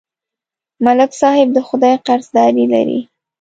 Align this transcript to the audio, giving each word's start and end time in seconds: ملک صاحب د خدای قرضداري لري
ملک 0.85 1.11
صاحب 1.21 1.47
د 1.53 1.57
خدای 1.67 1.95
قرضداري 2.07 2.65
لري 2.73 2.99